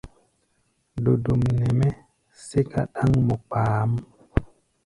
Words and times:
Dodom 1.03 1.41
nɛ 1.59 1.67
mɛ́ 1.79 1.91
sɛ́ká 2.45 2.81
ɗáŋmɔ 2.93 3.35
kpaáʼm. 3.47 3.91